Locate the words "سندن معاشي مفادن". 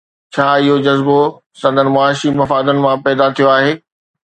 1.65-2.77